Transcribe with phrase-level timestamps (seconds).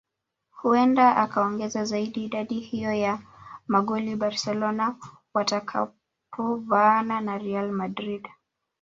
[0.61, 3.19] Huenda akaongeza zaidi idadi hiyo ya
[3.67, 4.95] magoli Barcelona
[5.33, 8.27] watakapovaana na Real Madrid